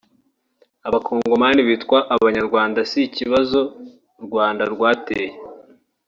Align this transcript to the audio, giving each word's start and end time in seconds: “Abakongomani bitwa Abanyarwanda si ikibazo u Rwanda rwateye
“Abakongomani 0.87 1.61
bitwa 1.69 1.99
Abanyarwanda 2.15 2.79
si 2.89 2.99
ikibazo 3.07 3.59
u 4.19 4.21
Rwanda 4.25 4.63
rwateye 4.73 5.31